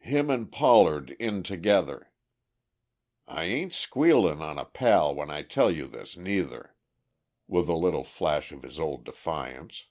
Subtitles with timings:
[0.00, 2.10] Him and Pollard in together.
[3.28, 6.74] I ain't squealin' on a pal when I tell you this, neither,"
[7.46, 9.84] with a little flash of his old defiance.